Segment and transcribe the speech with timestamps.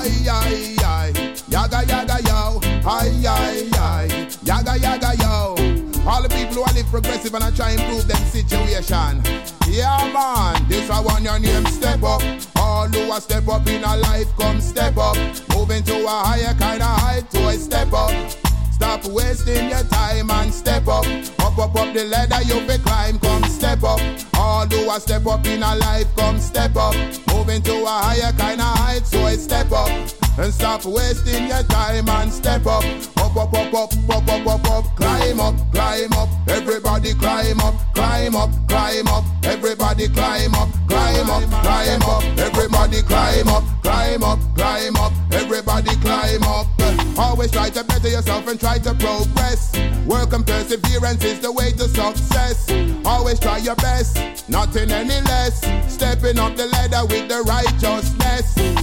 [0.00, 1.34] Aye, aye, aye.
[1.48, 2.58] Yaga, yaga, yo.
[2.88, 4.28] Aye, aye, aye.
[4.44, 5.54] Yaga, yaga, yo.
[6.08, 9.20] All the people who are live progressive and I try improve them situation.
[9.68, 10.66] Yeah, man.
[10.68, 12.22] This I want your name step up.
[12.56, 15.18] All who are step up in a life, come step up.
[15.54, 18.10] Moving to a higher kind of height, to a step up.
[18.80, 21.04] Stop wasting your time and step up.
[21.40, 24.00] Up, up, up the ladder you be climb, come step up.
[24.38, 26.94] All who are step up in a life, come step up.
[27.28, 29.90] Moving to a higher kind of height, so I step up.
[30.38, 32.82] And stop wasting your time and step up.
[33.30, 34.96] Up, up, up, up, up, up, up, up.
[34.96, 36.28] Climb up, climb up.
[36.48, 39.24] Everybody climb up, climb up, climb up.
[39.44, 42.24] Everybody climb up, climb up, climb up.
[42.38, 45.12] Everybody climb up, climb up, climb up.
[45.30, 46.66] Everybody climb up.
[47.16, 49.78] Always try to better yourself and try to progress.
[50.06, 52.68] Work and perseverance is the way to success.
[53.04, 55.60] Always try your best, nothing any less.
[55.86, 58.19] Stepping up the ladder with the righteousness.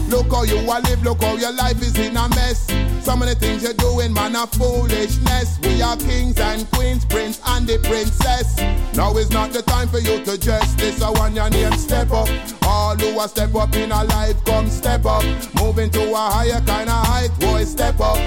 [0.10, 2.68] Look how you are live, look how your life is in a mess.
[3.02, 5.60] Some of the things you're doing, man, are foolishness.
[5.62, 8.58] We are kings and queens, prince and the princess.
[8.96, 11.02] Now is not the time for you to just this.
[11.02, 12.30] I want your name step up.
[12.64, 15.24] All who are step up in a life, come step up.
[15.56, 18.18] Moving to a higher kind of height, boy, step up.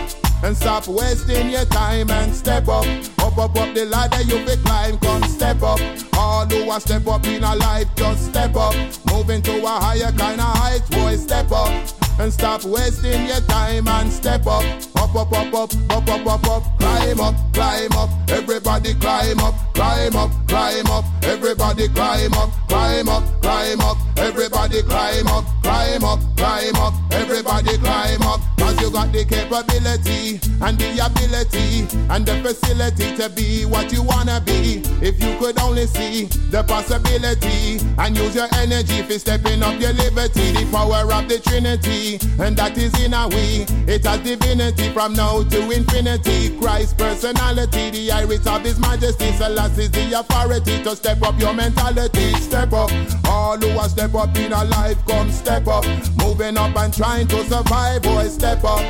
[0.42, 2.86] And stop wasting your time and step up.
[3.30, 5.78] Up, up, up the ladder you be climb, come step up.
[6.14, 8.74] All who are step up in a life, just step up.
[9.08, 11.99] Moving to a higher kind of height, boy, step up.
[12.20, 14.62] And stop wasting your time and step up.
[14.96, 16.78] Up, up, up, up, up, up, up, up.
[16.78, 18.10] Climb up, climb up.
[18.28, 21.04] Everybody climb up, climb up, climb up.
[21.22, 23.96] Everybody climb up, climb up, climb up.
[24.18, 26.92] Everybody climb up, climb up, climb up.
[27.10, 28.40] Everybody climb up.
[28.58, 34.02] Cause you got the capability and the ability and the facility to be what you
[34.02, 34.82] wanna be.
[35.02, 39.92] If you could only see the possibility and use your energy for stepping up your
[39.94, 43.66] liberty, the power of the Trinity, and that is in a we.
[43.92, 46.58] It has divinity from now to infinity.
[46.58, 51.52] Christ's personality, the iris of His Majesty, Selassie is the authority to step up your
[51.52, 52.32] mentality.
[52.34, 52.90] Step up,
[53.26, 55.84] all who are step up in a life, come step up,
[56.16, 58.02] moving up and trying to survive.
[58.02, 58.84] Boy, step up.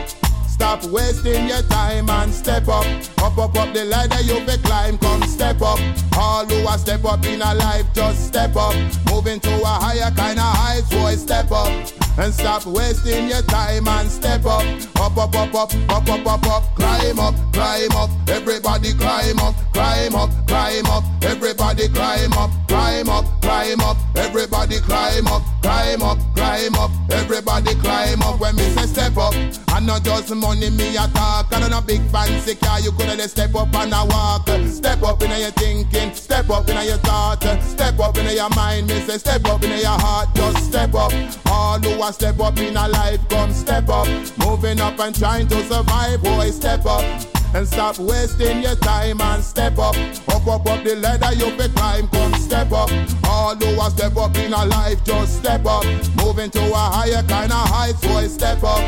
[0.61, 2.84] Stop wasting your time and step up.
[3.23, 4.99] Up, up, up the ladder you be climb.
[4.99, 5.81] Come step up.
[6.19, 8.75] All who are step up in a life, just step up.
[9.11, 12.00] Moving to a higher kind of heights, boy, step up.
[12.19, 14.90] And stop wasting your time and step up.
[15.10, 16.75] Up, up, up, up, up, up, up, up.
[16.76, 18.10] Climb up, climb up.
[18.28, 21.03] Everybody climb up, climb up, climb up.
[21.22, 23.97] Everybody climb up, climb up, climb up.
[24.15, 26.91] Everybody climb up, climb up, climb up.
[27.10, 28.38] Everybody climb up.
[28.41, 31.53] When me say step up, and not just money me a talk.
[31.53, 34.49] And a big fancy car, you coulda step up and a walk.
[34.69, 38.87] Step up in your thinking, step up in your thought, step up in your mind.
[38.87, 41.12] Me say step up in your heart, just step up.
[41.47, 44.06] All who are step up in a life, come step up.
[44.38, 47.05] Moving up and trying to survive, boy, step up.
[47.53, 49.97] And stop wasting your time and step up.
[50.28, 52.91] Up, up, up the ladder you be climb, come step up.
[53.25, 55.84] All who are step up in a life, just step up.
[56.16, 58.81] Moving to a higher kind of height, boy, step up.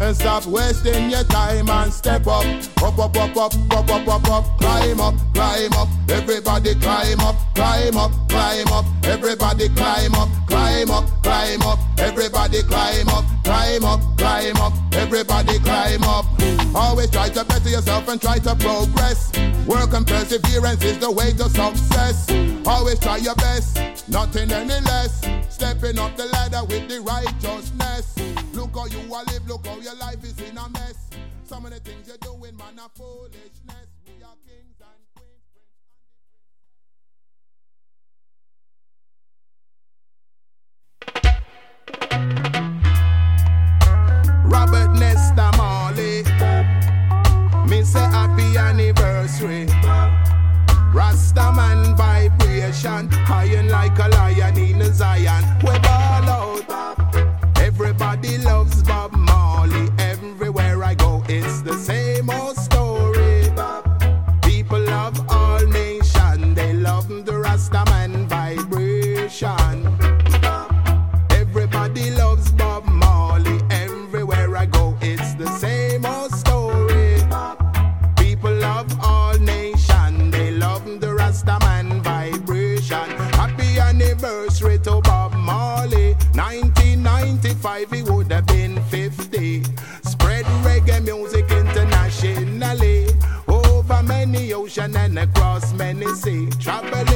[0.00, 2.44] And stop wasting your time and step up.
[2.82, 4.58] Up, up, up, up, up, up, up, up.
[4.58, 5.88] Climb up, climb up.
[6.08, 8.84] Everybody climb up, climb up, climb up.
[9.04, 11.78] Everybody climb up, climb up, climb up.
[11.98, 13.24] Everybody climb up,
[17.00, 19.32] Always try to better yourself and try to progress.
[19.66, 22.30] Work and perseverance is the way to success.
[22.66, 25.26] Always try your best, nothing any less.
[25.48, 28.18] Stepping up the ladder with the righteousness.
[28.52, 31.08] Look how you are live, look how your life is in a mess.
[31.44, 33.88] Some of the things you're doing, man, are foolishness.
[34.04, 35.46] We are kings and queens.
[44.52, 46.49] Robert Nesta Marley.
[47.90, 49.66] Say happy anniversary.
[50.94, 55.42] Rastaman vibration, high like a lion in a Zion.
[55.64, 57.58] We ball out.
[57.58, 59.19] Everybody loves Bob
[94.96, 96.56] and across many seas.
[96.58, 97.09] Traveling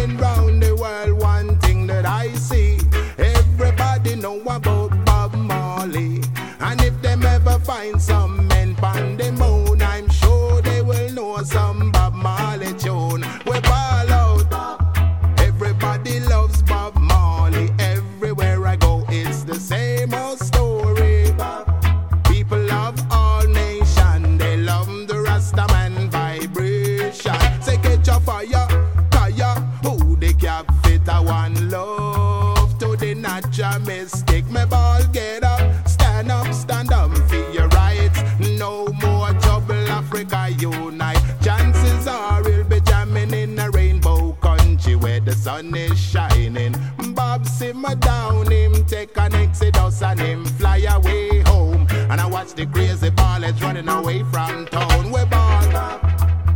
[47.14, 51.86] Bob simmer down, him take an exodus and him fly away home.
[52.10, 55.12] And I watch the crazy ballets running away from town.
[55.12, 55.54] We ball.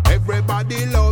[0.07, 1.08] Everybody loves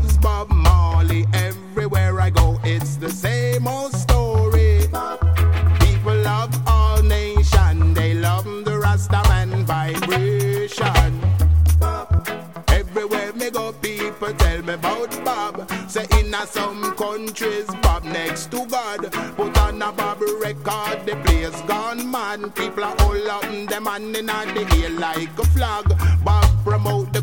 [16.27, 19.13] in a some countries, Bob next to God.
[19.37, 22.55] Put on a Bob record, the place gone mad.
[22.55, 25.87] People are all up in them and in the air like a flag.
[26.25, 27.16] Bob promote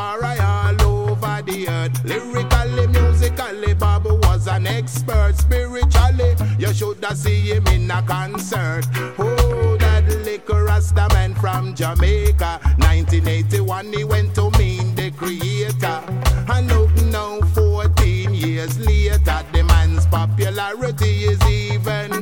[0.00, 2.04] Rastafari all over the earth.
[2.04, 5.34] Lyrically, musically, Bob was an expert.
[5.36, 8.86] Spiritually, you should have seen him in a concert.
[9.18, 12.60] Oh, that liquor Rastaman from Jamaica.
[12.78, 16.00] 1981, he went to meet the creator.
[16.48, 22.19] And look now, 14 years later, the man's popularity is even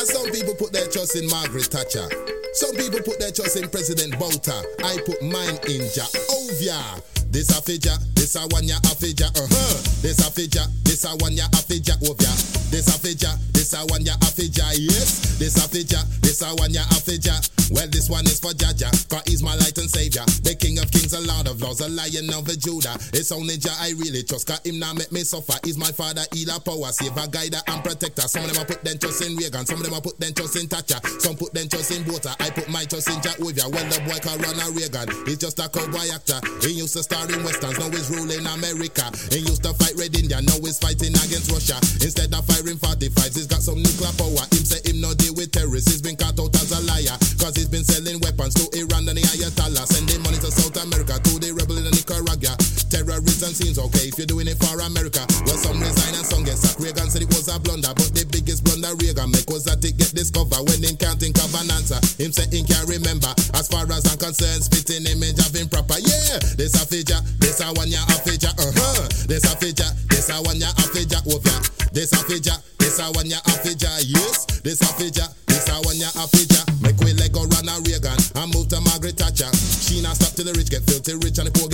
[0.00, 2.08] and some people put their trust in Margaret Thatcher.
[2.54, 4.64] Some people put their trust in President Botha.
[4.82, 7.04] I put mine in Jehovah.
[7.28, 9.76] This a fija, this a one ya a fija, uh huh.
[10.00, 12.00] This a fija, this a one ya a fija.
[12.70, 15.36] This a fija, this a one ya a fija, yes.
[15.36, 17.36] This a fija, this a one ya a fija.
[17.70, 20.26] Well, this one is for Jaja, cause he's my light and savior.
[20.42, 22.98] The king of kings, a lord of lords, a lion of the Judah.
[23.14, 25.54] It's only Jah I really trust, cause him now make me suffer.
[25.62, 28.26] He's my father, healer, power, saver, guider, and protector.
[28.26, 30.34] Some of them I put them trust in Reagan, some of them I put them
[30.34, 32.34] trust in Thatcher, some put them trust in Botha.
[32.42, 33.70] I put my trust in Jehovah.
[33.70, 36.42] Well, the boy called Ronald Reagan, he's just a cowboy actor.
[36.66, 39.06] He used to star in westerns, now he's ruling America.
[39.30, 41.78] He used to fight Red India, now he's fighting against Russia.
[42.02, 44.46] Instead of firing 45s, he's got some nuclear power.
[44.54, 47.18] Him say him no deal with terrorists, he's been caught out as a liar.
[47.42, 51.18] Cause he's been selling weapons to Iran and the Ayatollah, sending money to South America
[51.18, 52.54] to the rebel in Nicaragua.
[52.88, 55.26] Terrorism seems okay if you're doing it for America.
[55.44, 56.78] Well, some resign and some get sacked.
[56.78, 59.98] Reagan said it was a blunder, but the biggest blunder Reagan make was that it
[59.98, 61.98] get discovered when him can't think of an answer.
[62.22, 63.30] Him say him can't remember.
[63.58, 65.98] As far as I'm concerned, spitting image of him proper.
[65.98, 69.08] Yeah, this a fija, this a one ya a uh huh.
[69.26, 71.79] This a fija, this a one ya a fija, over.
[71.92, 72.22] This a
[72.78, 73.50] this a one ya a
[74.02, 74.46] yes.
[74.62, 76.26] This a this a one ya a.
[76.82, 79.50] Make we let go Ronald Reagan and move to Margaret Thatcher.
[79.56, 81.69] She not stop till the rich get filthy rich and the poor.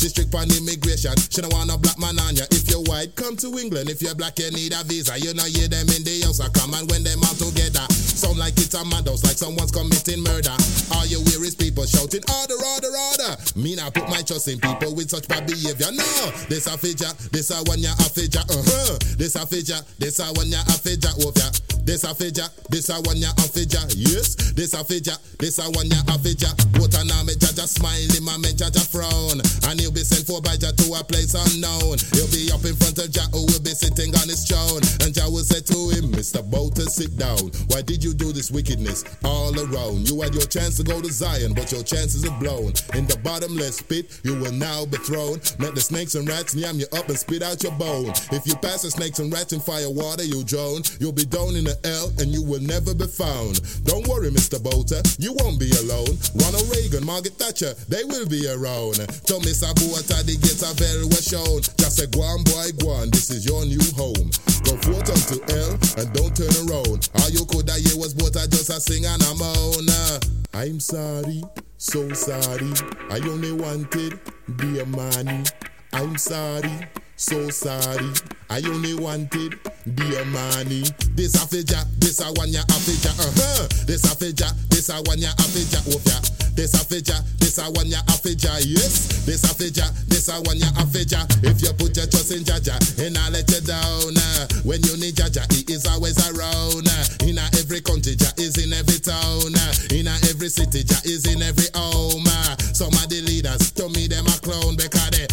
[0.00, 1.12] She strict on immigration.
[1.28, 2.48] She don't want a black man on ya.
[2.48, 3.92] If you're white, come to England.
[3.92, 5.20] If you're black, you need a visa.
[5.20, 6.40] You know, hear them in the house.
[6.40, 7.84] I come and when them all together.
[7.92, 10.56] Sound like it's a madhouse, like someone's committing murder.
[10.96, 13.32] All you hear is people shouting, order, order, order.
[13.60, 15.92] Me not put my trust in people with such bad behavior.
[15.92, 16.08] No,
[16.48, 18.96] this a fija, this a one ya a fija, uh huh.
[19.20, 21.48] This a fija, this a one ya a fija, over.
[21.84, 24.52] This a fija, this a one ya a fija, yes.
[24.52, 26.52] This a fija, this a one ya a fija.
[26.80, 29.40] What a name, Jaja smile, my man Jaja frown.
[29.68, 31.98] And he'll be sent for by Jah to a place unknown.
[32.14, 34.82] He'll be up in front of Jah who will be sitting on his throne.
[35.02, 36.38] And Jah will say to him, Mr.
[36.46, 37.50] Bolter, sit down.
[37.66, 40.08] Why did you do this wickedness all around?
[40.08, 42.70] You had your chance to go to Zion, but your chances are blown.
[42.94, 45.42] In the bottomless pit, you will now be thrown.
[45.58, 48.14] Met the snakes and rats, yam you up and spit out your bone.
[48.30, 50.82] If you pass the snakes and rats in fire water, you drown.
[51.00, 53.58] You'll be down in the L and you will never be found.
[53.84, 54.62] Don't worry, Mr.
[54.62, 56.14] Bolter, you won't be alone.
[56.38, 59.02] Ronald Reagan, Margaret Thatcher, they will be around.
[59.26, 59.40] Tell
[59.80, 59.88] Mr.
[59.88, 61.60] Bolter the gates are very well shown.
[61.78, 64.30] Just go on, boy, go on, this is your new home.
[64.64, 67.08] Go forth unto L and don't turn around.
[67.16, 69.88] All you could hear was Bolter just a sing and a moan.
[69.88, 70.20] Uh,
[70.54, 71.42] I'm sorry,
[71.78, 72.72] so sorry.
[73.10, 74.20] I only wanted
[74.56, 75.44] be a money.
[75.92, 76.86] I'm sorry,
[77.20, 78.08] so sorry.
[78.48, 79.60] I only wanted
[79.94, 80.82] be a money.
[81.12, 83.68] This a fija, this a one ya a fija, uh huh.
[83.86, 86.20] This a fija, this a one ya a fija, oh yeah.
[86.56, 89.24] This a fija, this a one ya a fija, yes.
[89.26, 91.20] This a fija, this a one ya a fija.
[91.44, 94.16] If you put your trust in Jaja, and I let you down.
[94.16, 96.88] Uh, when you need Jaja, he is always around.
[96.88, 99.52] Uh, in every country, Jah is in every town.
[99.54, 102.24] Uh, in every city, Jah is in every home.
[102.26, 105.29] Uh, some of the leaders, to me them a clown because they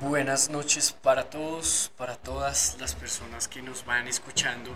[0.00, 4.70] Buenas noches para todos, para todas las personas que nos van escuchando,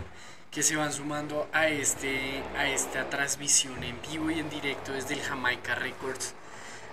[0.51, 5.15] que se van sumando a, este, a esta transmisión en vivo y en directo desde
[5.15, 6.35] el Jamaica Records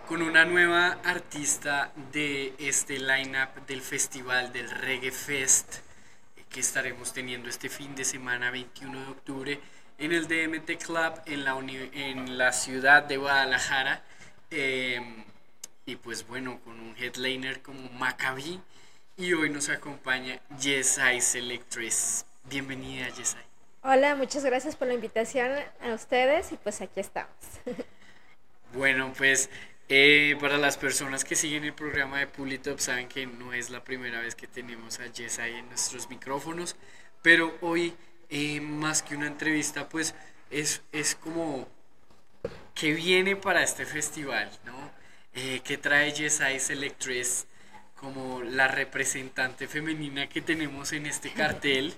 [0.08, 5.76] con una nueva artista de este lineup del festival del Reggae Fest
[6.36, 9.60] eh, que estaremos teniendo este fin de semana 21 de octubre
[9.98, 14.02] en el DMT Club en la, uni- en la ciudad de Guadalajara.
[14.50, 15.24] Em,
[15.86, 18.60] y pues bueno, con un headliner como Maccabi.
[19.16, 22.26] Y hoy nos acompaña Yesai Selectress.
[22.44, 23.42] Bienvenida, Yesai.
[23.82, 25.50] Hola, muchas gracias por la invitación
[25.82, 27.32] a ustedes y pues aquí estamos.
[28.72, 29.50] Bueno, pues
[29.88, 33.84] eh, para las personas que siguen el programa de Pulitop saben que no es la
[33.84, 36.76] primera vez que tenemos a Yesai en nuestros micrófonos,
[37.20, 37.94] pero hoy
[38.30, 40.14] eh, más que una entrevista, pues
[40.50, 41.68] es, es como
[42.74, 44.90] que viene para este festival, ¿no?
[45.34, 47.46] Eh, que trae Yesai Selectress
[47.96, 51.94] como la representante femenina que tenemos en este cartel,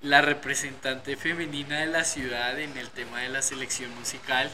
[0.00, 4.50] la representante femenina de la ciudad en el tema de la selección musical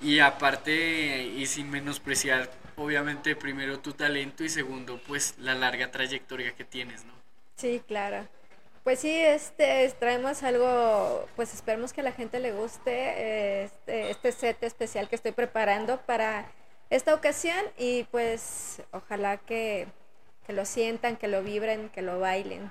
[0.00, 6.54] y aparte y sin menospreciar obviamente primero tu talento y segundo pues la larga trayectoria
[6.54, 7.12] que tienes, ¿no?
[7.56, 8.26] Sí, claro.
[8.84, 14.30] Pues sí, este traemos algo, pues esperemos que a la gente le guste este, este
[14.30, 16.46] set especial que estoy preparando para
[16.90, 19.88] esta ocasión y pues ojalá que,
[20.46, 22.70] que lo sientan, que lo vibren, que lo bailen.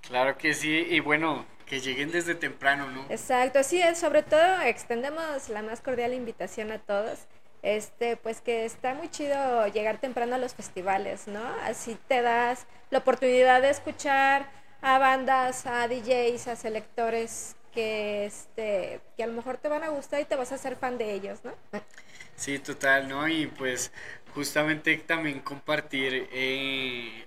[0.00, 3.06] Claro que sí y bueno, que lleguen desde temprano, ¿no?
[3.08, 7.20] Exacto, así es, sobre todo extendemos la más cordial invitación a todos.
[7.62, 11.42] Este, pues que está muy chido llegar temprano a los festivales, ¿no?
[11.62, 14.50] Así te das la oportunidad de escuchar
[14.82, 19.88] a bandas, a DJs, a selectores que este que a lo mejor te van a
[19.88, 21.54] gustar y te vas a hacer fan de ellos, ¿no?
[22.36, 23.26] Sí, total, ¿no?
[23.28, 23.92] Y pues
[24.34, 27.26] justamente también compartir, eh,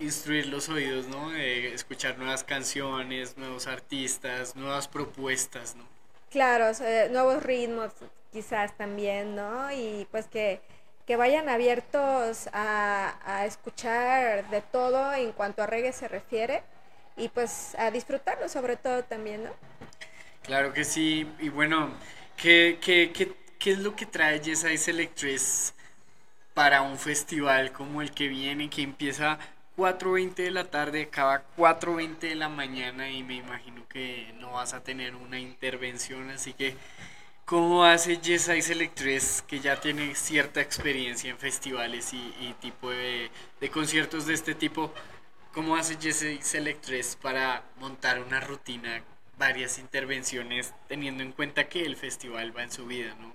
[0.00, 1.30] instruir los oídos, ¿no?
[1.30, 5.84] De escuchar nuevas canciones, nuevos artistas, nuevas propuestas, ¿no?
[6.30, 6.66] Claro,
[7.10, 7.92] nuevos ritmos
[8.32, 9.70] quizás también, ¿no?
[9.72, 10.60] Y pues que,
[11.06, 16.62] que vayan abiertos a, a escuchar de todo en cuanto a reggae se refiere
[17.16, 19.50] y pues a disfrutarlo sobre todo también, ¿no?
[20.42, 21.90] Claro que sí, y bueno,
[22.36, 25.74] ¿qué, qué, qué, qué es lo que trae Yesai Selectress
[26.54, 29.38] para un festival como el que viene, que empieza
[29.80, 34.74] 4.20 de la tarde, acaba 4.20 de la mañana y me imagino que no vas
[34.74, 36.76] a tener una intervención, así que
[37.46, 43.30] ¿cómo hace Yesai Selectress, que ya tiene cierta experiencia en festivales y, tipo de,
[43.72, 44.92] conciertos de este tipo,
[45.54, 49.02] cómo hace Yesai Selectress para montar una rutina
[49.38, 53.32] varias intervenciones teniendo en cuenta que el festival va en su vida, ¿no?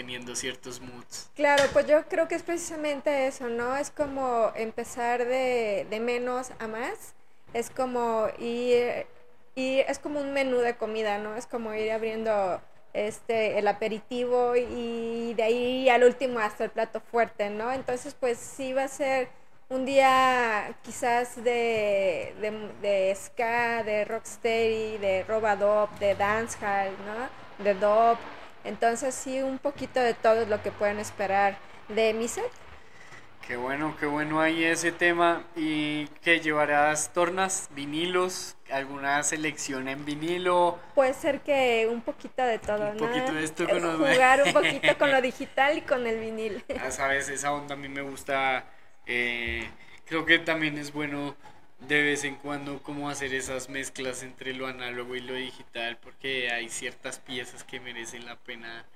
[0.00, 1.28] Teniendo ciertos moods.
[1.34, 3.76] Claro, pues yo creo que es precisamente eso, ¿no?
[3.76, 7.12] Es como empezar de, de menos a más,
[7.52, 9.06] es como ir,
[9.54, 11.36] y es como un menú de comida, ¿no?
[11.36, 12.62] Es como ir abriendo
[12.94, 17.70] este el aperitivo y de ahí al último hasta el plato fuerte, ¿no?
[17.70, 19.28] Entonces, pues sí va a ser
[19.68, 27.62] un día quizás de, de, de ska, de rocksteady, de robadop, de dancehall, ¿no?
[27.62, 28.16] De dub,
[28.64, 31.56] Entonces sí, un poquito de todo es lo que pueden esperar
[31.88, 32.50] de mi set.
[33.46, 35.44] Qué bueno, qué bueno ahí ese tema.
[35.56, 40.78] ¿Y qué llevarás tornas, vinilos, alguna selección en vinilo?
[40.94, 43.06] Puede ser que un poquito de todo, Un ¿no?
[43.08, 46.20] poquito de esto Eh, con los- Jugar un poquito con lo digital y con el
[46.20, 46.64] vinil.
[46.80, 48.64] Ah, sabes, esa onda a mí me gusta.
[49.06, 49.68] eh,
[50.06, 51.34] creo que también es bueno
[51.80, 56.50] de vez en cuando como hacer esas mezclas entre lo análogo y lo digital, porque
[56.50, 58.86] hay ciertas piezas que merecen la pena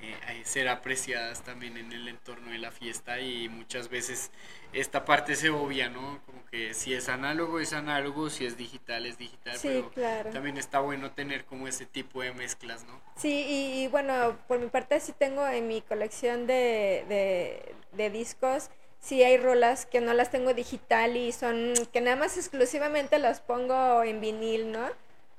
[0.00, 4.30] eh, eh, ser apreciadas también en el entorno de la fiesta y muchas veces
[4.72, 6.20] esta parte se obvia, ¿no?
[6.26, 10.30] Como que si es análogo es análogo, si es digital es digital, Sí, pero claro.
[10.30, 13.00] también está bueno tener como ese tipo de mezclas, ¿no?
[13.16, 18.10] Sí, y, y bueno, por mi parte sí tengo en mi colección de, de, de
[18.10, 18.70] discos,
[19.02, 23.40] sí hay rolas que no las tengo digital y son que nada más exclusivamente las
[23.40, 24.86] pongo en vinil, ¿no?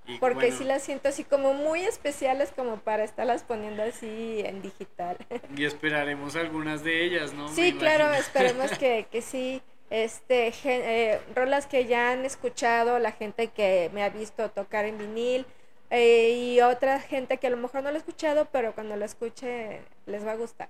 [0.05, 4.41] Y Porque bueno, sí las siento así como muy especiales como para estarlas poniendo así
[4.45, 5.17] en digital.
[5.55, 7.47] Y esperaremos algunas de ellas, ¿no?
[7.47, 9.61] Sí, claro, esperemos que, que sí.
[9.89, 14.97] Este, eh, rolas que ya han escuchado, la gente que me ha visto tocar en
[14.97, 15.45] vinil
[15.91, 19.05] eh, y otra gente que a lo mejor no lo ha escuchado, pero cuando lo
[19.05, 20.69] escuche les va a gustar.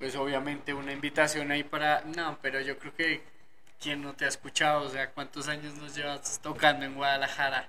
[0.00, 2.00] Pues obviamente una invitación ahí para...
[2.00, 3.22] No, pero yo creo que...
[3.80, 4.82] ¿Quién no te ha escuchado?
[4.82, 7.68] O sea, ¿cuántos años nos llevas tocando en Guadalajara?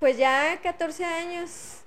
[0.00, 1.84] Pues ya 14 años,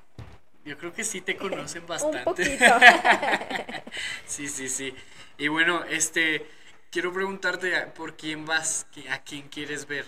[0.63, 2.21] Yo creo que sí te conocen un bastante.
[2.23, 2.65] poquito.
[4.25, 4.93] sí, sí, sí.
[5.37, 6.47] Y bueno, este...
[6.91, 10.05] Quiero preguntarte por quién vas, ¿Qui- a quién quieres ver.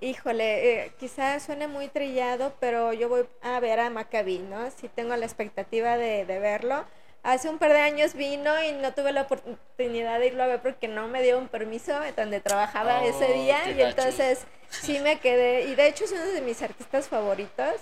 [0.00, 4.70] Híjole, eh, quizás suene muy trillado, pero yo voy a ver a Maccabi, ¿no?
[4.70, 6.84] Sí tengo la expectativa de, de verlo.
[7.24, 10.60] Hace un par de años vino y no tuve la oportunidad de irlo a ver
[10.60, 15.18] porque no me dio un permiso donde trabajaba Oh, ese día y entonces sí me
[15.18, 17.74] quedé y de hecho es uno de mis artistas favoritos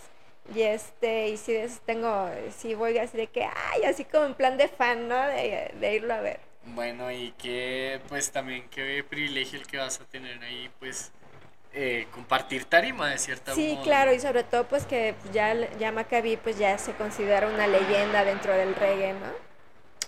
[0.55, 4.57] y este y sí tengo sí voy así de que ay así como en plan
[4.57, 5.21] de fan, ¿no?
[5.27, 6.41] De, de irlo a ver.
[6.65, 11.13] Bueno, y que pues también qué privilegio el que vas a tener ahí, pues
[11.75, 15.93] eh, compartir tarima de cierta Sí, modo, claro, y sobre todo pues que ya, ya
[15.93, 19.33] Maccabi pues ya se considera una leyenda dentro del reggae, ¿no?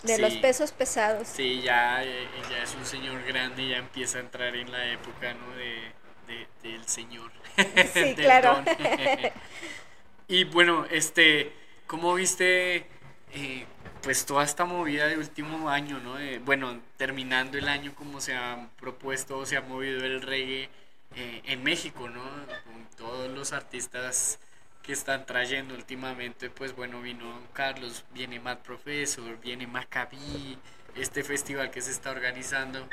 [0.02, 1.28] De los pesos pesados.
[1.28, 5.34] Sí, ya, eh, ya es un señor grande, ya empieza a entrar en la época,
[5.34, 5.54] ¿no?
[5.54, 5.92] De,
[6.26, 7.32] de- del señor.
[7.84, 8.62] Sí, del claro.
[10.28, 11.52] y bueno, este,
[11.86, 12.86] ¿cómo viste
[13.32, 13.66] eh,
[14.02, 16.16] pues toda esta movida de último año, ¿no?
[16.16, 20.70] De- bueno, terminando el año como se ha propuesto o se ha movido el reggae
[21.16, 22.22] eh, en México, ¿no?
[22.64, 24.38] Con todos los artistas
[24.82, 30.58] que están trayendo últimamente, pues bueno, vino Carlos, viene Matt Professor, viene Maccabi,
[30.94, 32.86] este festival que se está organizando.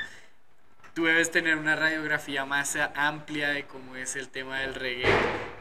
[0.94, 5.10] Tú debes tener una radiografía más amplia de cómo es el tema del reggae.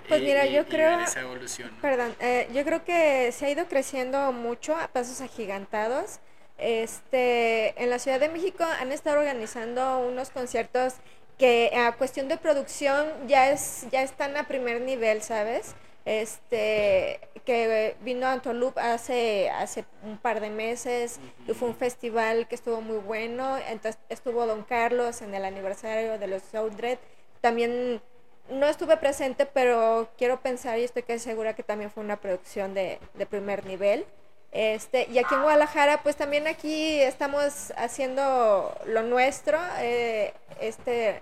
[0.08, 1.71] Pues eh, mira, yo y creo- esa evolución.
[1.76, 1.82] ¿no?
[1.82, 6.19] Perdón, eh, yo creo que se ha ido creciendo mucho a pasos agigantados.
[6.58, 10.95] Este, en la Ciudad de México han estado organizando unos conciertos
[11.41, 15.73] que a cuestión de producción ya es ya están a primer nivel, ¿sabes?
[16.06, 22.47] Este, que vino a Tolup hace hace un par de meses y fue un festival
[22.47, 23.58] que estuvo muy bueno.
[23.58, 26.99] Entonces estuvo Don Carlos en el aniversario de los Soundred.
[27.41, 28.04] También
[28.51, 32.75] no estuve presente, pero quiero pensar y estoy casi segura que también fue una producción
[32.75, 34.06] de, de primer nivel.
[34.52, 39.60] Este, y aquí en Guadalajara, pues también aquí estamos haciendo lo nuestro.
[39.80, 41.22] eh, este,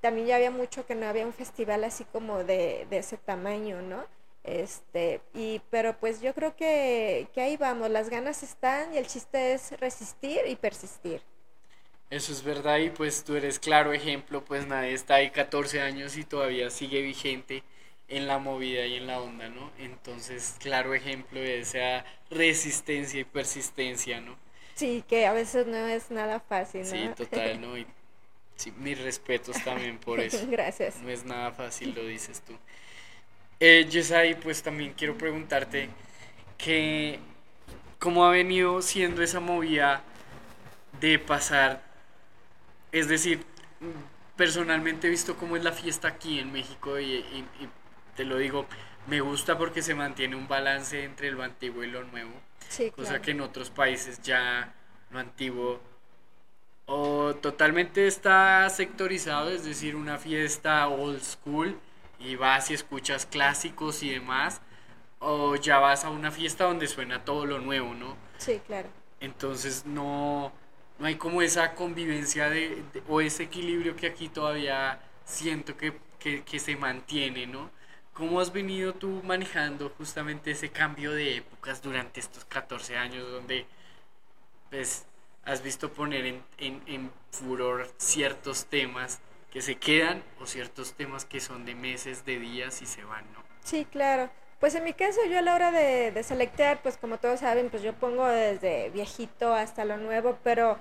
[0.00, 3.82] también ya había mucho que no había un festival así como de, de ese tamaño,
[3.82, 4.04] ¿no?
[4.44, 9.06] Este, y, pero pues yo creo que, que ahí vamos, las ganas están y el
[9.06, 11.22] chiste es resistir y persistir.
[12.10, 16.16] Eso es verdad y pues tú eres claro ejemplo, pues nadie está ahí 14 años
[16.16, 17.62] y todavía sigue vigente
[18.10, 19.70] en la movida y en la onda, ¿no?
[19.78, 24.36] Entonces, claro ejemplo de esa resistencia y persistencia, ¿no?
[24.74, 26.90] Sí, que a veces no es nada fácil, ¿no?
[26.90, 27.76] Sí, total, ¿no?
[27.78, 27.86] Y
[28.56, 30.46] sí, mis respetos también por eso.
[30.48, 30.96] Gracias.
[31.02, 32.54] No es nada fácil, lo dices tú.
[33.60, 35.90] Eh, Yesai, pues también quiero preguntarte
[36.58, 37.18] que
[37.98, 40.02] cómo ha venido siendo esa movida
[41.00, 41.82] de pasar,
[42.92, 43.44] es decir,
[44.36, 47.68] personalmente he visto cómo es la fiesta aquí en México y, y- y
[48.20, 48.66] te lo digo,
[49.06, 52.32] me gusta porque se mantiene un balance entre lo antiguo y lo nuevo,
[52.68, 53.22] Sí, cosa claro.
[53.22, 54.74] que en otros países ya
[55.10, 55.80] lo antiguo
[56.86, 61.78] o totalmente está sectorizado, es decir, una fiesta old school
[62.18, 64.60] y vas y escuchas clásicos y demás,
[65.20, 68.16] o ya vas a una fiesta donde suena todo lo nuevo, ¿no?
[68.38, 68.88] Sí, claro.
[69.20, 70.52] Entonces no,
[70.98, 75.98] no hay como esa convivencia de, de- o ese equilibrio que aquí todavía siento que,
[76.18, 77.70] que, que se mantiene, ¿no?
[78.12, 83.66] ¿Cómo has venido tú manejando justamente ese cambio de épocas durante estos 14 años donde
[84.70, 85.06] pues
[85.44, 89.20] has visto poner en, en, en furor ciertos temas
[89.50, 93.24] que se quedan o ciertos temas que son de meses, de días y se van,
[93.32, 93.42] ¿no?
[93.64, 94.30] Sí, claro.
[94.60, 97.70] Pues en mi caso yo a la hora de, de selectear, pues como todos saben,
[97.70, 100.76] pues yo pongo desde viejito hasta lo nuevo, pero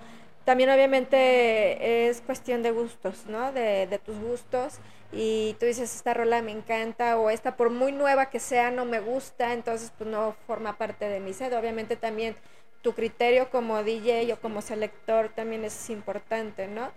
[0.46, 3.52] también obviamente es cuestión de gustos, ¿no?
[3.54, 4.80] De, de tus gustos
[5.12, 8.86] y tú dices, esta rola me encanta o esta por muy nueva que sea no
[8.86, 11.58] me gusta, entonces pues no forma parte de mi sed.
[11.58, 12.36] Obviamente también
[12.82, 16.92] tu criterio como DJ o como selector también es importante, ¿no?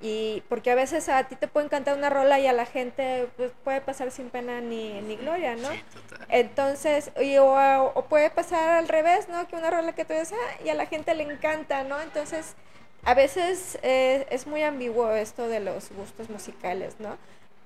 [0.00, 3.28] Y porque a veces a ti te puede encantar una rola y a la gente
[3.36, 5.70] pues, puede pasar sin pena ni, ni gloria, ¿no?
[5.70, 6.26] Sí, total.
[6.28, 9.48] Entonces, y, o, o puede pasar al revés, ¿no?
[9.48, 11.98] Que una rola que tú dices, ah, y a la gente le encanta, ¿no?
[12.02, 12.54] Entonces,
[13.04, 17.16] a veces eh, es muy ambiguo esto de los gustos musicales, ¿no?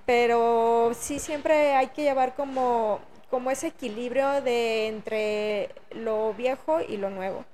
[0.09, 6.97] Pero sí siempre hay que llevar como, como ese equilibrio de entre lo viejo y
[6.97, 7.45] lo nuevo.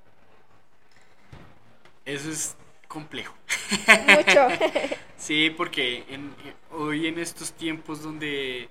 [2.06, 2.56] Eso es
[2.88, 3.36] complejo.
[4.08, 4.48] Mucho.
[5.18, 6.34] Sí, porque en,
[6.72, 8.70] hoy en estos tiempos donde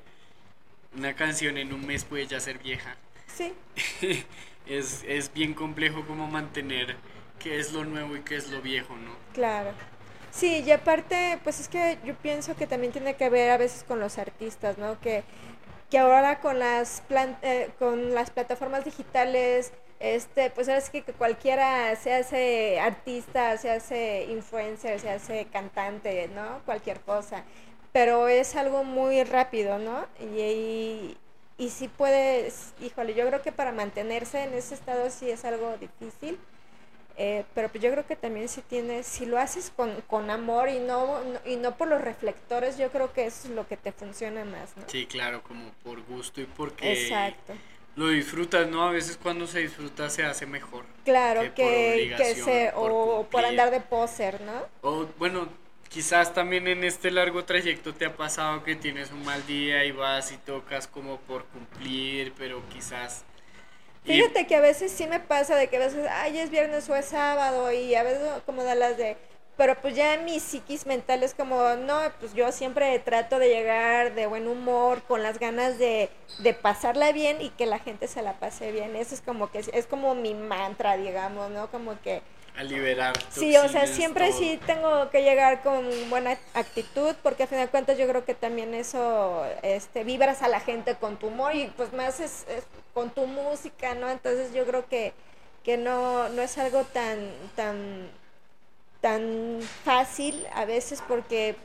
[0.97, 3.53] una canción en un mes puede ya ser vieja, sí,
[4.67, 6.97] es, es bien complejo como mantener
[7.39, 9.15] qué es lo nuevo y qué es lo viejo, ¿no?
[9.33, 9.73] claro.
[10.35, 13.85] Sí, y aparte, pues es que yo pienso que también tiene que ver a veces
[13.85, 15.01] con los artistas, ¿no?
[15.01, 15.23] Que,
[15.91, 21.13] que ahora con las, plan- eh, con las plataformas digitales, este, pues es que, que
[21.13, 26.61] cualquiera se hace artista, se hace influencer, se hace cantante, ¿no?
[26.65, 27.45] Cualquier cosa.
[27.93, 30.05] Pero es algo muy rápido, ¿no?
[30.21, 31.19] Y, y,
[31.59, 35.77] y sí puedes, híjole, yo creo que para mantenerse en ese estado sí es algo
[35.79, 36.39] difícil.
[37.17, 40.69] Eh, pero pues yo creo que también si tienes, si lo haces con, con amor
[40.69, 43.77] y no, no- y no por los reflectores, yo creo que eso es lo que
[43.77, 44.83] te funciona más, ¿no?
[44.89, 47.55] Sí, claro, como por gusto y porque Exacto.
[47.95, 48.83] lo disfrutas, ¿no?
[48.89, 50.85] A veces cuando se disfruta se hace mejor.
[51.05, 53.45] Claro, que por que, se, por o por cumplir.
[53.47, 54.63] andar de poser, ¿no?
[54.83, 55.49] O bueno,
[55.89, 59.93] quizás también en este largo trayecto te ha pasado que tienes un mal día y
[59.93, 63.25] vas y tocas como por cumplir, pero quizás...
[64.05, 66.95] Fíjate que a veces sí me pasa de que a veces, ay, es viernes o
[66.97, 69.17] es sábado y a veces como de las de,
[69.57, 74.15] pero pues ya mi psiquis mental es como, no, pues yo siempre trato de llegar
[74.15, 78.21] de buen humor, con las ganas de, de pasarla bien y que la gente se
[78.21, 78.95] la pase bien.
[78.95, 81.71] Eso es como que es como mi mantra, digamos, ¿no?
[81.71, 82.21] Como que
[82.57, 83.15] a liberar.
[83.31, 84.39] Sí, o sea, siempre todo.
[84.39, 88.35] sí tengo que llegar con buena actitud, porque a fin de cuentas yo creo que
[88.35, 92.65] también eso, este, vibras a la gente con tu humor y pues más es, es
[92.93, 94.09] con tu música, ¿no?
[94.09, 95.13] Entonces yo creo que,
[95.65, 98.09] que no, no es algo tan, tan,
[99.01, 101.57] tan fácil a veces porque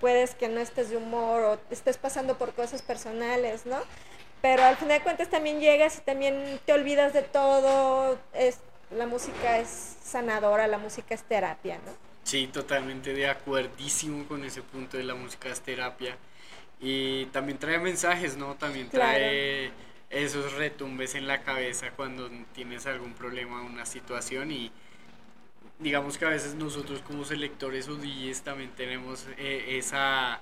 [0.00, 3.78] puedes que no estés de humor o estés pasando por cosas personales, ¿no?
[4.42, 8.58] Pero al final de cuentas también llegas y también te olvidas de todo, es,
[8.90, 11.92] la música es sanadora, la música es terapia, ¿no?
[12.24, 16.16] Sí, totalmente de acuerdísimo con ese punto de la música es terapia.
[16.80, 18.54] Y también trae mensajes, ¿no?
[18.54, 19.72] También trae
[20.10, 24.70] esos retumbes en la cabeza cuando tienes algún problema, una situación y
[25.78, 30.40] digamos que a veces nosotros como selectores o DJs también tenemos eh, esa,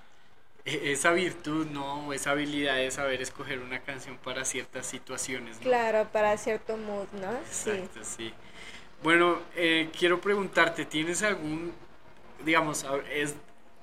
[0.67, 2.13] esa virtud, ¿no?
[2.13, 5.63] Esa habilidad de saber escoger una canción para ciertas situaciones, ¿no?
[5.63, 7.39] Claro, para cierto mood, ¿no?
[7.51, 7.71] Sí.
[7.71, 8.35] Exacto, sí.
[9.03, 11.73] Bueno, eh, quiero preguntarte, ¿tienes algún,
[12.45, 13.37] digamos, es,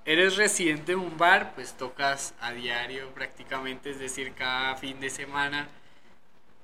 [0.03, 5.09] eres residente en un bar, pues tocas a diario prácticamente, es decir, cada fin de
[5.09, 5.69] semana,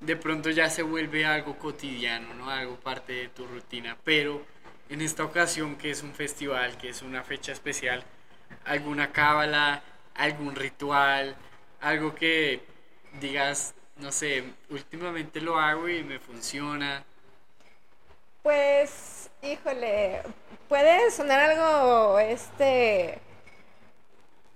[0.00, 2.50] de pronto ya se vuelve algo cotidiano, ¿no?
[2.50, 4.44] Algo parte de tu rutina, pero
[4.90, 8.04] en esta ocasión que es un festival, que es una fecha especial,
[8.64, 9.82] alguna cábala,
[10.20, 11.36] algún ritual,
[11.80, 12.62] algo que
[13.20, 17.04] digas, no sé, últimamente lo hago y me funciona.
[18.42, 20.22] Pues, híjole,
[20.68, 23.18] puede sonar algo, este,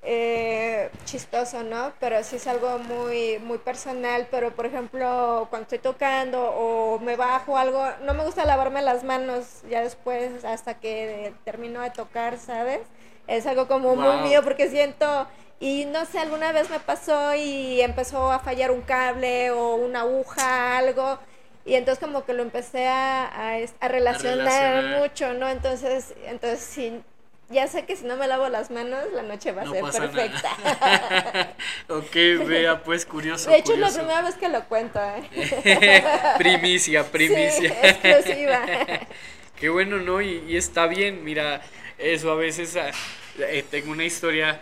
[0.02, 1.92] eh, chistoso, ¿no?
[1.98, 7.16] Pero sí es algo muy, muy personal, pero por ejemplo, cuando estoy tocando o me
[7.16, 12.38] bajo algo, no me gusta lavarme las manos ya después hasta que termino de tocar,
[12.38, 12.80] ¿sabes?
[13.26, 13.96] Es algo como Wow.
[13.96, 15.26] muy mío porque siento...
[15.60, 20.00] Y no sé, alguna vez me pasó y empezó a fallar un cable o una
[20.00, 21.18] aguja, algo.
[21.64, 24.84] Y entonces como que lo empecé a, a, es- a relacionar, relacionar.
[25.00, 25.48] mucho, ¿no?
[25.48, 27.02] Entonces, entonces sí,
[27.48, 29.82] ya sé que si no me lavo las manos, la noche va a No ser
[29.90, 30.50] perfecta.
[31.88, 32.14] ok,
[32.46, 33.50] vea, pues curioso.
[33.50, 36.04] De hecho, es la primera vez que lo cuento, ¿eh?
[36.36, 37.70] primicia, primicia.
[37.70, 38.60] Sí, exclusiva.
[39.56, 40.20] Qué bueno, ¿no?
[40.20, 41.62] Y, y está bien, mira,
[41.98, 42.90] eso a veces, ah,
[43.38, 44.60] eh, tengo una historia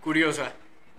[0.00, 0.52] curiosa.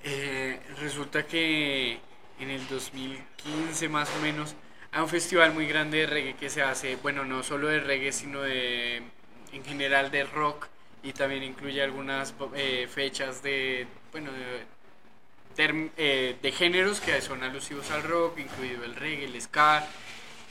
[0.03, 1.99] Eh, resulta que
[2.39, 4.55] en el 2015 más o menos
[4.91, 8.11] hay un festival muy grande de reggae que se hace, bueno, no solo de reggae,
[8.11, 9.03] sino de
[9.51, 10.67] en general de rock
[11.03, 17.89] y también incluye algunas eh, fechas de, bueno, de, eh, de, géneros que son alusivos
[17.91, 19.85] al rock, incluido el reggae, el ska,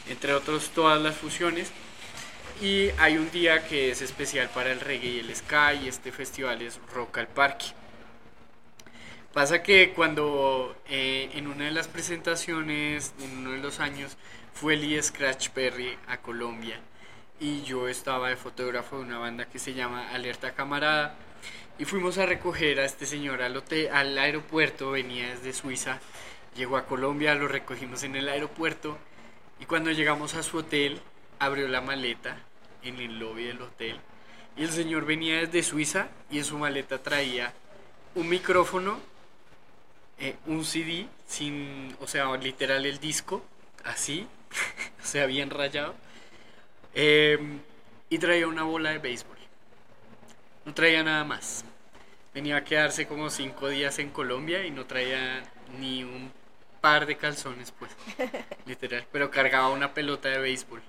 [0.09, 1.71] entre otros todas las fusiones.
[2.61, 6.13] Y hay un día que es especial para el reggae y el ska y este
[6.13, 7.67] festival es Rock al Parque.
[9.33, 14.17] Pasa que cuando eh, en una de las presentaciones, en uno de los años,
[14.53, 16.81] fue Lee Scratch Perry a Colombia
[17.39, 21.15] y yo estaba de fotógrafo de una banda que se llama Alerta Camarada
[21.79, 26.01] y fuimos a recoger a este señor al, hotel, al aeropuerto, venía desde Suiza,
[26.57, 28.99] llegó a Colombia, lo recogimos en el aeropuerto
[29.61, 31.01] y cuando llegamos a su hotel
[31.39, 32.37] abrió la maleta
[32.83, 34.01] en el lobby del hotel
[34.57, 37.55] y el señor venía desde Suiza y en su maleta traía
[38.17, 38.99] un micrófono
[40.21, 43.45] eh, un CD sin, o sea, literal el disco,
[43.85, 44.27] así,
[45.03, 45.95] o sea, bien rayado.
[46.95, 47.61] Em,
[48.09, 49.39] y traía una bola de béisbol.
[50.65, 51.65] No traía nada más.
[52.35, 55.43] Venía a quedarse como cinco días en Colombia y no traía
[55.79, 56.33] ni un
[56.81, 57.91] par de calzones, pues,
[58.67, 59.07] literal.
[59.13, 60.83] Pero cargaba una pelota de béisbol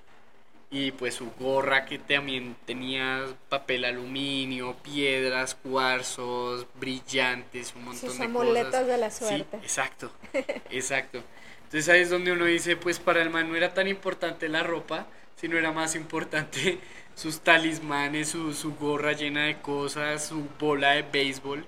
[0.74, 8.30] y pues su gorra que también tenía papel aluminio, piedras, cuarzos, brillantes, un montón de
[8.32, 8.88] cosas.
[8.88, 9.58] de la suerte.
[9.60, 10.12] Sí, exacto,
[10.70, 11.22] exacto.
[11.66, 14.64] Entonces ahí es donde uno dice, pues para el man no era tan importante la
[14.64, 16.80] ropa, sino era más importante
[17.16, 21.66] sus talismanes, su, su gorra llena de cosas, su bola de béisbol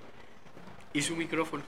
[0.94, 1.62] y su micrófono.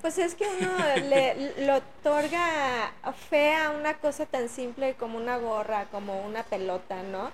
[0.00, 0.70] Pues es que uno
[1.08, 2.92] le, otorga
[3.28, 7.30] fe a una cosa tan simple como una gorra, como una pelota, ¿no?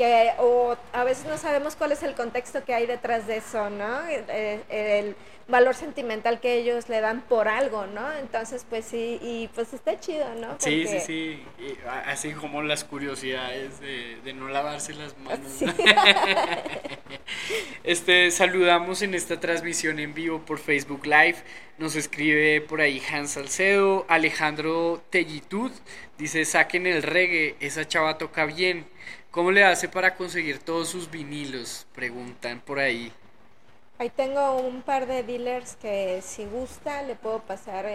[0.00, 3.68] Que o a veces no sabemos cuál es el contexto que hay detrás de eso,
[3.68, 4.00] ¿no?
[4.08, 5.14] Eh, el,
[5.50, 8.10] valor sentimental que ellos le dan por algo, ¿no?
[8.12, 10.56] Entonces, pues sí, y pues está chido, ¿no?
[10.58, 11.42] Sí, sí, sí,
[12.06, 15.60] así como las curiosidades de, no lavarse las manos.
[17.84, 21.36] este, saludamos en esta transmisión en vivo por Facebook Live,
[21.78, 25.72] nos escribe por ahí Hans Salcedo, Alejandro Tellitud,
[26.16, 28.86] dice, saquen el reggae, esa chava toca bien.
[29.30, 31.86] ¿Cómo le hace para conseguir todos sus vinilos?
[31.94, 33.12] Preguntan por ahí.
[33.98, 37.86] Ahí tengo un par de dealers que si gusta le puedo pasar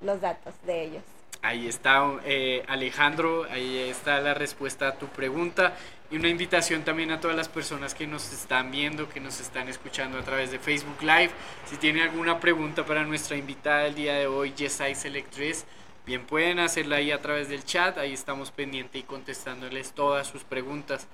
[0.00, 1.02] los datos de ellos.
[1.42, 5.74] Ahí está eh, Alejandro, ahí está la respuesta a tu pregunta
[6.10, 9.68] y una invitación también a todas las personas que nos están viendo, que nos están
[9.68, 11.30] escuchando a través de Facebook Live.
[11.68, 15.66] Si tienen alguna pregunta para nuestra invitada del día de hoy, Yesai Selectress,
[16.06, 20.44] bien pueden hacerla ahí a través del chat, ahí estamos pendientes y contestándoles todas sus
[20.44, 21.08] preguntas.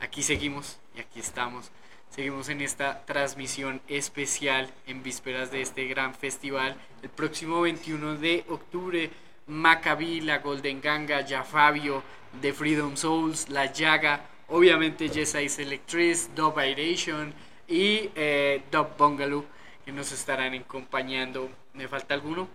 [0.00, 1.70] Aquí seguimos y aquí estamos.
[2.08, 6.76] Seguimos en esta transmisión especial en vísperas de este gran festival.
[7.02, 9.10] El próximo 21 de octubre,
[9.46, 12.02] Maccabi, la Golden Ganga, Ya Fabio,
[12.40, 17.34] The Freedom Souls, La Llaga, obviamente Jessais Electric, Dub Iration
[17.68, 19.44] y eh, Dub Bungalow
[19.84, 21.50] que nos estarán acompañando.
[21.74, 22.48] ¿Me falta alguno?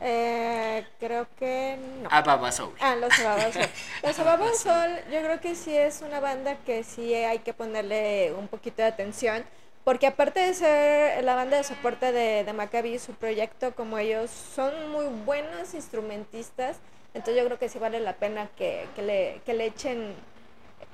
[0.00, 2.08] Eh, creo que no.
[2.12, 2.74] Ababa Soul.
[2.78, 3.66] Ah, los Ababa Soul.
[4.02, 8.32] Los Ababa Soul, yo creo que sí es una banda que sí hay que ponerle
[8.32, 9.44] un poquito de atención.
[9.84, 14.30] Porque aparte de ser la banda de soporte de, de Maccabi, su proyecto, como ellos
[14.30, 16.78] son muy buenos instrumentistas,
[17.14, 20.14] entonces yo creo que sí vale la pena que, que, le, que le echen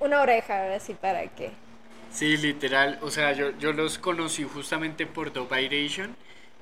[0.01, 1.51] una oreja, así para que...
[2.11, 2.99] Sí, literal.
[3.03, 6.17] O sea, yo, yo los conocí justamente por Doviration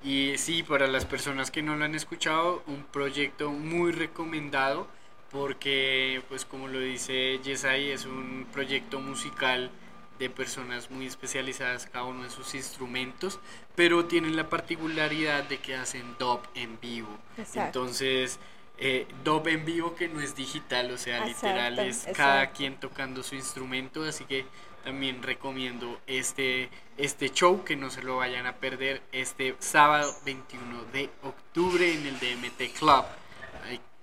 [0.04, 4.86] y sí, para las personas que no lo han escuchado, un proyecto muy recomendado
[5.30, 9.70] porque, pues como lo dice Yesai, es un proyecto musical
[10.18, 13.40] de personas muy especializadas cada uno en sus instrumentos,
[13.74, 17.08] pero tienen la particularidad de que hacen dub en vivo.
[17.54, 18.38] Entonces,
[18.78, 23.22] eh, dub en vivo que no es digital, o sea, literal es cada quien tocando
[23.22, 24.44] su instrumento, así que
[24.82, 30.84] también recomiendo este, este show que no se lo vayan a perder este sábado 21
[30.92, 33.04] de octubre en el DMT Club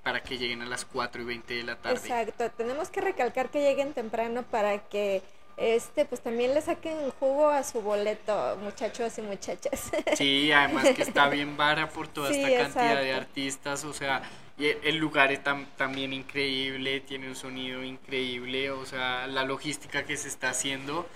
[0.04, 1.98] para que lleguen a las 4 y 20 de la tarde.
[1.98, 5.22] Exacto, tenemos que recalcar que lleguen temprano para que
[5.58, 9.92] este pues también le saquen jugo a su boleto, muchachos y muchachas.
[10.16, 14.24] Sí, además que está bien vara por toda esta cantidad de artistas, o sea,
[14.60, 15.40] y el lugar es
[15.78, 21.08] también increíble, tiene un sonido increíble, o sea, la logística que se está haciendo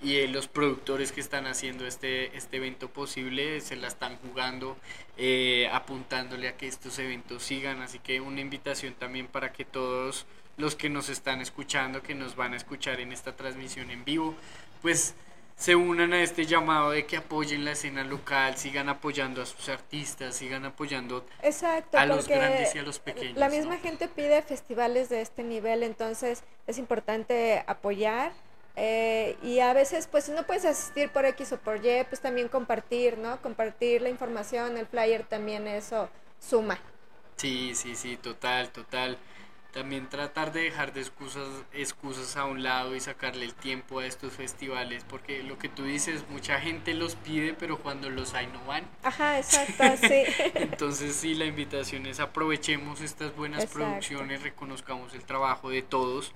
[0.00, 4.76] y eh, los productores que están haciendo este, este evento posible se la están jugando,
[5.16, 7.82] eh, apuntándole a que estos eventos sigan.
[7.82, 12.36] Así que una invitación también para que todos los que nos están escuchando, que nos
[12.36, 14.34] van a escuchar en esta transmisión en vivo,
[14.80, 15.14] pues
[15.56, 19.68] se unan a este llamado de que apoyen la escena local, sigan apoyando a sus
[19.68, 23.38] artistas, sigan apoyando Exacto, a los grandes y a los pequeños.
[23.38, 23.78] La misma ¿no?
[23.78, 28.32] gente pide festivales de este nivel, entonces es importante apoyar.
[28.76, 32.20] eh, y a veces, pues si no puedes asistir por X o por Y, pues
[32.22, 33.40] también compartir, ¿no?
[33.42, 36.80] Compartir la información, el flyer también eso suma.
[37.36, 39.18] Sí, sí, sí, total, total.
[39.72, 44.06] También tratar de dejar de excusas, excusas a un lado y sacarle el tiempo a
[44.06, 48.48] estos festivales, porque lo que tú dices, mucha gente los pide, pero cuando los hay
[48.48, 48.84] no van.
[49.02, 50.24] Ajá, exacto, sí.
[50.54, 53.78] Entonces sí, la invitación es aprovechemos estas buenas Exacto.
[53.86, 56.32] producciones, reconozcamos el trabajo de todos,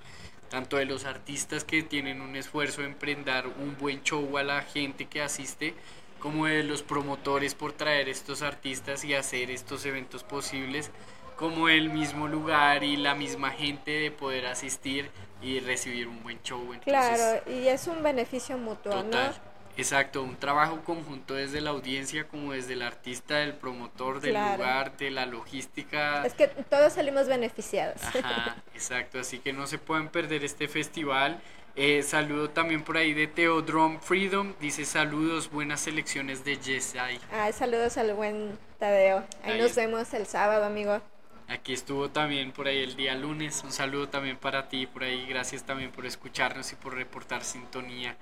[0.48, 4.62] tanto de los artistas que tienen un esfuerzo en prendar un buen show a la
[4.62, 5.74] gente que asiste,
[6.20, 10.90] como de los promotores por traer estos artistas y hacer estos eventos posibles,
[11.36, 15.10] como el mismo lugar y la misma gente de poder asistir
[15.42, 16.60] y recibir un buen show.
[16.72, 19.34] Entonces, Claro, y es un beneficio mutuo, Total.
[19.38, 19.56] ¿no?
[19.78, 24.56] Exacto, un trabajo conjunto desde la audiencia como desde el artista, del promotor, del Claro.
[24.56, 26.24] lugar, de la logística.
[26.24, 28.02] Es que todos salimos beneficiados.
[28.02, 31.42] Ajá, exacto, así que no se pueden perder este festival.
[31.78, 37.20] Eh, saludo también por ahí de Theodrum Freedom, dice saludos, buenas selecciones de Yesai.
[37.30, 39.18] Ah, saludos al buen Tadeo.
[39.42, 41.02] Ahí, Ahí nos vemos el sábado, amigo.
[41.48, 45.26] Aquí estuvo también por ahí el día lunes, un saludo también para ti por ahí,
[45.26, 48.16] gracias también por escucharnos y por reportar sintonía.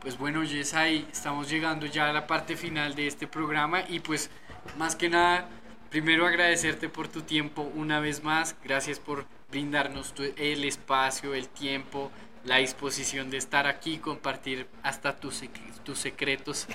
[0.00, 4.30] Pues bueno, Yesai, estamos llegando ya a la parte final de este programa y pues
[4.76, 5.48] más que nada,
[5.90, 12.10] primero agradecerte por tu tiempo una vez más, gracias por brindarnos el espacio, el tiempo,
[12.44, 15.42] la disposición de estar aquí, compartir hasta tus,
[15.84, 16.66] tus secretos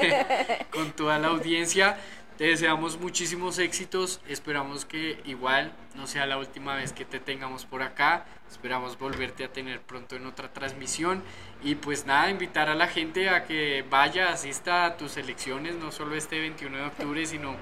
[0.70, 1.98] con toda la audiencia.
[2.40, 4.18] Te deseamos muchísimos éxitos.
[4.26, 8.24] Esperamos que igual no sea la última vez que te tengamos por acá.
[8.50, 11.22] Esperamos volverte a tener pronto en otra transmisión.
[11.62, 15.92] Y pues nada, invitar a la gente a que vaya, asista a tus elecciones, no
[15.92, 17.56] solo este 21 de octubre, sino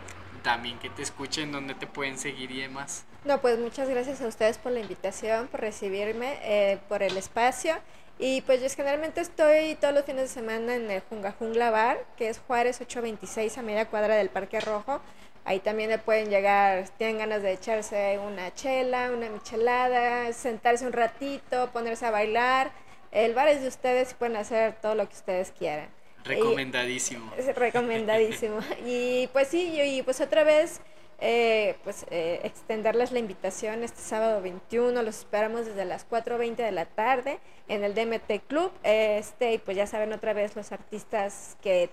[0.45, 3.05] también que te escuchen, donde te pueden seguir y demás.
[3.25, 7.75] No, pues muchas gracias a ustedes por la invitación, por recibirme, eh, por el espacio.
[8.19, 12.05] Y pues yo generalmente estoy todos los fines de semana en el Junga Jungla Bar,
[12.17, 15.01] que es Juárez 826 a media cuadra del Parque Rojo.
[15.45, 20.85] Ahí también le pueden llegar, si tienen ganas de echarse una chela, una michelada, sentarse
[20.85, 22.73] un ratito, ponerse a bailar.
[23.13, 25.89] El bar es de ustedes y pueden hacer todo lo que ustedes quieran.
[26.25, 27.33] Recomendadísimo.
[27.39, 28.59] Es recomendadísimo.
[28.85, 30.81] y pues sí, y, y pues otra vez,
[31.21, 35.03] eh, pues eh, extenderles la invitación este sábado 21.
[35.03, 38.71] Los esperamos desde las 4.20 de la tarde en el DMT Club.
[38.83, 41.91] Este, y pues ya saben otra vez los artistas que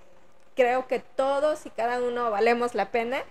[0.54, 3.22] creo que todos y cada uno valemos la pena.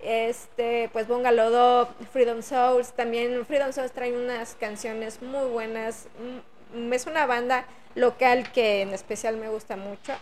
[0.00, 6.08] Este, pues Bongalodo, Freedom Souls, también Freedom Souls trae unas canciones muy buenas.
[6.74, 7.64] Mm, Es una banda
[7.94, 10.12] local que en especial me gusta mucho.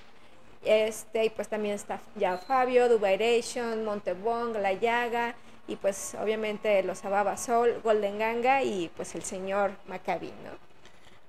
[0.65, 5.35] Este, y pues también está ya Fabio, Dubairation, Montebong, La Llaga,
[5.67, 10.73] y pues obviamente los Ababa Soul, Golden Ganga y pues el señor Maccabi, ¿no?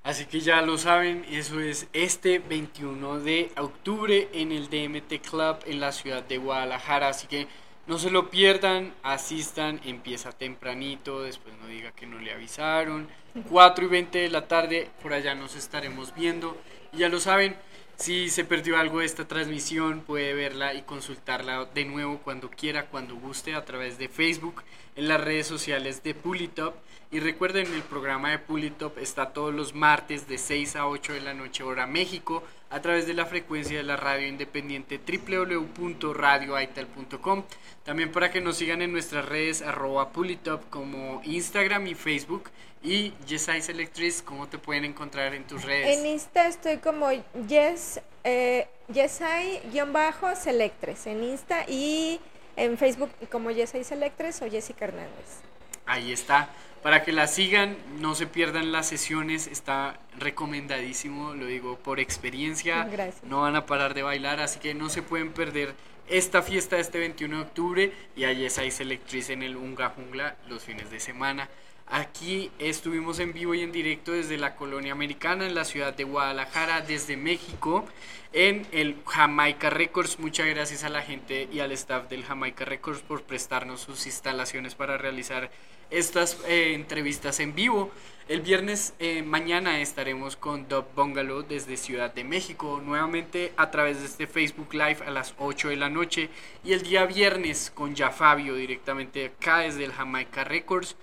[0.03, 5.59] Así que ya lo saben, eso es este 21 de octubre en el DMT Club
[5.65, 7.07] en la ciudad de Guadalajara.
[7.07, 7.47] Así que
[7.87, 13.07] no se lo pierdan, asistan, empieza tempranito, después no diga que no le avisaron.
[13.49, 16.57] 4 y 20 de la tarde, por allá nos estaremos viendo.
[16.91, 17.55] Y ya lo saben,
[17.97, 22.87] si se perdió algo de esta transmisión, puede verla y consultarla de nuevo cuando quiera,
[22.87, 24.63] cuando guste, a través de Facebook,
[24.95, 26.75] en las redes sociales de Pulitop.
[27.13, 31.21] Y recuerden, el programa de Pulitop está todos los martes de 6 a 8 de
[31.21, 37.43] la noche hora México a través de la frecuencia de la radio independiente www.radioaital.com.
[37.83, 42.49] También para que nos sigan en nuestras redes arroba Pulitop como Instagram y Facebook.
[42.81, 45.99] Y Yesais Electric, ¿cómo te pueden encontrar en tus redes?
[45.99, 47.11] En Insta estoy como
[47.47, 52.19] Yes, eh, Yesai-Selectres en Insta y
[52.55, 55.43] en Facebook como Yesai Selectres o Jessica Hernández.
[55.85, 56.49] Ahí está.
[56.83, 62.83] Para que la sigan, no se pierdan las sesiones, está recomendadísimo, lo digo por experiencia.
[62.83, 63.23] Gracias.
[63.23, 65.75] No van a parar de bailar, así que no se pueden perder
[66.09, 70.35] esta fiesta este 21 de octubre y a Yes Ice Electric en el Unga Jungla
[70.49, 71.49] los fines de semana.
[71.87, 76.05] Aquí estuvimos en vivo y en directo desde la colonia americana en la ciudad de
[76.05, 77.85] Guadalajara, desde México,
[78.31, 80.17] en el Jamaica Records.
[80.17, 84.75] Muchas gracias a la gente y al staff del Jamaica Records por prestarnos sus instalaciones
[84.75, 85.51] para realizar
[85.91, 87.91] estas eh, entrevistas en vivo.
[88.27, 93.99] El viernes eh, mañana estaremos con Dub Bungalow desde Ciudad de México, nuevamente a través
[93.99, 96.29] de este Facebook Live a las 8 de la noche.
[96.63, 100.95] Y el día viernes con Ya Fabio directamente acá desde el Jamaica Records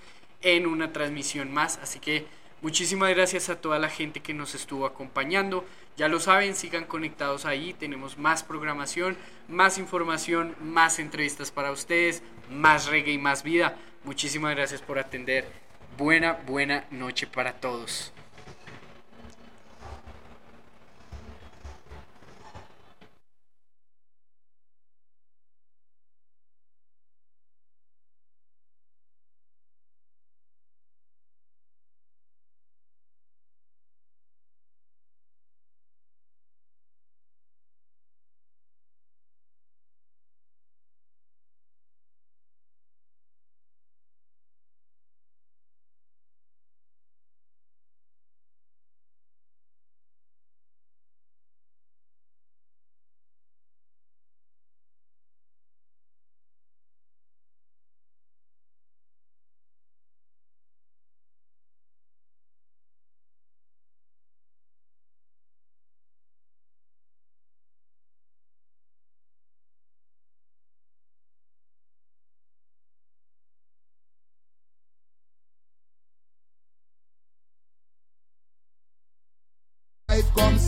[0.43, 1.79] en una transmisión más.
[1.83, 2.27] Así que
[2.63, 5.65] Muchísimas gracias a toda la gente que nos estuvo acompañando.
[5.97, 7.73] Ya lo saben, sigan conectados ahí.
[7.73, 9.17] Tenemos más programación,
[9.49, 13.79] más información, más entrevistas para ustedes, más reggae y más vida.
[14.05, 15.49] Muchísimas gracias por atender.
[15.97, 18.13] Buena, buena noche para todos.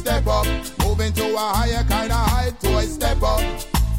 [0.03, 0.47] Step up.
[0.81, 3.41] Moving to a higher kind of height, to a step up.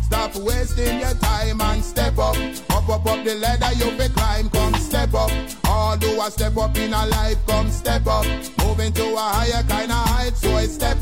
[0.01, 2.35] Stop wasting your time and step up.
[2.75, 5.31] Up, up, up the ladder you be climb, come step up.
[5.65, 8.25] All do a step up in a life, come step up.
[8.59, 11.01] Moving to a higher kind of height, so I step